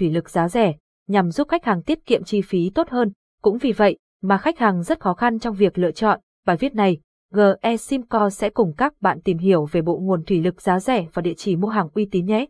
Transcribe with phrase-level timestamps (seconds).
[0.00, 0.74] thủy lực giá rẻ,
[1.08, 3.12] nhằm giúp khách hàng tiết kiệm chi phí tốt hơn.
[3.42, 6.20] Cũng vì vậy mà khách hàng rất khó khăn trong việc lựa chọn.
[6.46, 6.98] Bài viết này,
[7.34, 11.06] GE Simco sẽ cùng các bạn tìm hiểu về bộ nguồn thủy lực giá rẻ
[11.12, 12.46] và địa chỉ mua hàng uy tín nhé.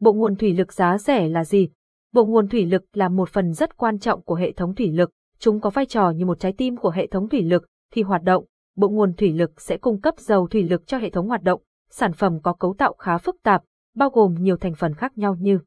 [0.00, 1.68] Bộ nguồn thủy lực giá rẻ là gì?
[2.12, 5.10] Bộ nguồn thủy lực là một phần rất quan trọng của hệ thống thủy lực,
[5.38, 8.22] chúng có vai trò như một trái tim của hệ thống thủy lực, khi hoạt
[8.22, 8.44] động,
[8.76, 11.62] bộ nguồn thủy lực sẽ cung cấp dầu thủy lực cho hệ thống hoạt động.
[11.90, 13.62] Sản phẩm có cấu tạo khá phức tạp,
[13.94, 15.58] bao gồm nhiều thành phần khác nhau như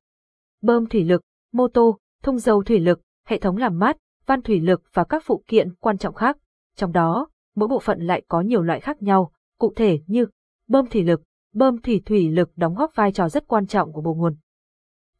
[0.62, 1.22] bơm thủy lực,
[1.54, 5.24] mô tô, thông dầu thủy lực, hệ thống làm mát, van thủy lực và các
[5.26, 6.38] phụ kiện quan trọng khác.
[6.76, 10.26] Trong đó, mỗi bộ phận lại có nhiều loại khác nhau, cụ thể như
[10.68, 11.22] bơm thủy lực,
[11.54, 14.36] bơm thủy thủy lực đóng góp vai trò rất quan trọng của bộ nguồn.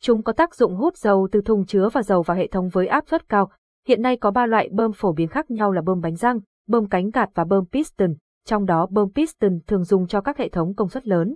[0.02, 2.88] Chúng có tác dụng hút dầu từ thùng chứa và dầu vào hệ thống với
[2.88, 3.52] áp suất cao.
[3.88, 6.90] Hiện nay có ba loại bơm phổ biến khác nhau là bơm bánh răng, bơm
[6.90, 8.14] cánh gạt và bơm piston,
[8.46, 11.36] trong đó bơm piston thường dùng cho các hệ thống công suất lớn.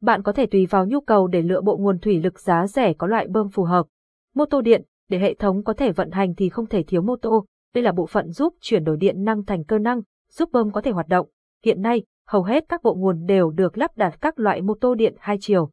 [0.00, 2.92] Bạn có thể tùy vào nhu cầu để lựa bộ nguồn thủy lực giá rẻ
[2.92, 3.86] có loại bơm phù hợp.
[4.34, 7.16] Mô tô điện, để hệ thống có thể vận hành thì không thể thiếu mô
[7.16, 10.72] tô, đây là bộ phận giúp chuyển đổi điện năng thành cơ năng, giúp bơm
[10.72, 11.28] có thể hoạt động.
[11.64, 14.94] Hiện nay, hầu hết các bộ nguồn đều được lắp đặt các loại mô tô
[14.94, 15.70] điện hai chiều.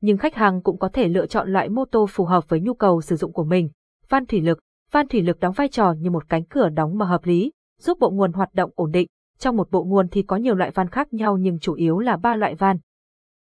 [0.00, 2.74] Nhưng khách hàng cũng có thể lựa chọn loại mô tô phù hợp với nhu
[2.74, 3.70] cầu sử dụng của mình.
[4.08, 4.58] Van thủy lực,
[4.90, 7.98] van thủy lực đóng vai trò như một cánh cửa đóng mà hợp lý, giúp
[8.00, 9.08] bộ nguồn hoạt động ổn định.
[9.38, 12.16] Trong một bộ nguồn thì có nhiều loại van khác nhau nhưng chủ yếu là
[12.16, 12.78] ba loại van.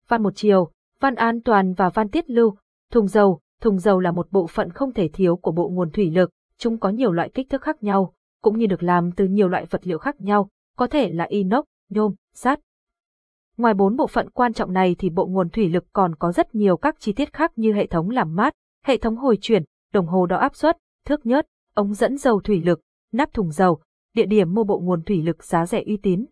[0.09, 2.57] Van một chiều, van an toàn và van tiết lưu,
[2.93, 6.11] thùng dầu, thùng dầu là một bộ phận không thể thiếu của bộ nguồn thủy
[6.11, 9.49] lực, chúng có nhiều loại kích thước khác nhau, cũng như được làm từ nhiều
[9.49, 12.61] loại vật liệu khác nhau, có thể là inox, nhôm, sắt.
[13.57, 16.55] Ngoài bốn bộ phận quan trọng này thì bộ nguồn thủy lực còn có rất
[16.55, 18.53] nhiều các chi tiết khác như hệ thống làm mát,
[18.85, 22.63] hệ thống hồi chuyển, đồng hồ đo áp suất, thước nhớt, ống dẫn dầu thủy
[22.65, 22.81] lực,
[23.13, 23.81] nắp thùng dầu,
[24.15, 26.27] địa điểm mua bộ nguồn thủy lực giá rẻ uy tín.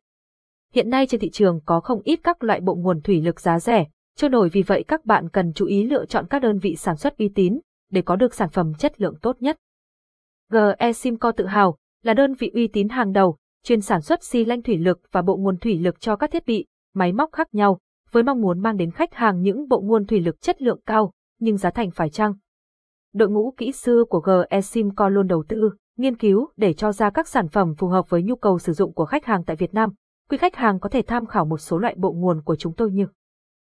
[0.75, 3.61] Hiện nay trên thị trường có không ít các loại bộ nguồn thủy lực giá
[3.61, 3.87] rẻ,
[4.17, 6.97] trôi nổi vì vậy các bạn cần chú ý lựa chọn các đơn vị sản
[6.97, 9.57] xuất uy tín để có được sản phẩm chất lượng tốt nhất.
[10.53, 14.45] GE Simco tự hào là đơn vị uy tín hàng đầu, chuyên sản xuất xi
[14.45, 17.55] lanh thủy lực và bộ nguồn thủy lực cho các thiết bị, máy móc khác
[17.55, 17.79] nhau,
[18.11, 21.13] với mong muốn mang đến khách hàng những bộ nguồn thủy lực chất lượng cao,
[21.41, 22.35] nhưng giá thành phải chăng.
[23.13, 27.11] Đội ngũ kỹ sư của GE Simco luôn đầu tư, nghiên cứu để cho ra
[27.11, 29.75] các sản phẩm phù hợp với nhu cầu sử dụng của khách hàng tại Việt
[29.75, 29.91] Nam.
[30.31, 32.91] Quý khách hàng có thể tham khảo một số loại bộ nguồn của chúng tôi
[32.91, 33.07] như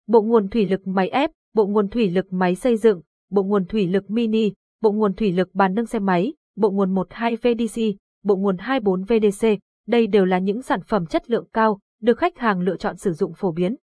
[0.07, 3.65] bộ nguồn thủy lực máy ép, bộ nguồn thủy lực máy xây dựng, bộ nguồn
[3.65, 7.81] thủy lực mini, bộ nguồn thủy lực bàn nâng xe máy, bộ nguồn 12 VDC,
[8.23, 9.47] bộ nguồn 24 VDC.
[9.87, 13.13] Đây đều là những sản phẩm chất lượng cao, được khách hàng lựa chọn sử
[13.13, 13.75] dụng phổ biến.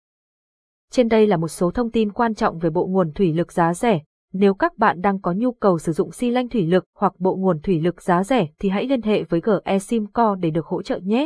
[0.91, 3.74] Trên đây là một số thông tin quan trọng về bộ nguồn thủy lực giá
[3.74, 4.02] rẻ.
[4.34, 7.35] Nếu các bạn đang có nhu cầu sử dụng xi lanh thủy lực hoặc bộ
[7.35, 10.81] nguồn thủy lực giá rẻ thì hãy liên hệ với GE Simco để được hỗ
[10.81, 11.18] trợ nhé.